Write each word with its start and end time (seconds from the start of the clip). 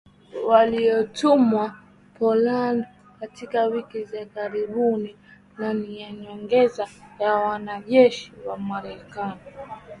waliotumwa 0.47 1.75
Poland 2.19 2.85
katika 3.19 3.65
wiki 3.65 4.03
za 4.03 4.25
karibuni 4.25 5.15
na 5.57 5.73
ni 5.73 6.11
nyongeza 6.13 6.87
ya 7.19 7.33
wanajeshi 7.35 8.33
wa 8.47 8.57
Marekani 8.57 9.41